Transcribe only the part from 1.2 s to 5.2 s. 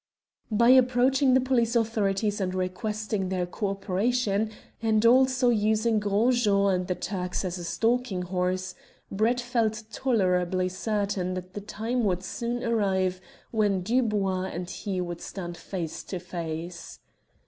the police authorities and requesting their co operation, and